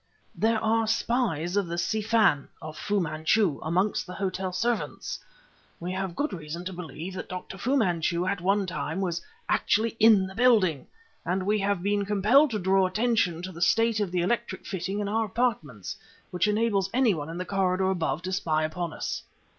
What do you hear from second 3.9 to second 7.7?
the hotel servants! We have good reason to believe that Dr.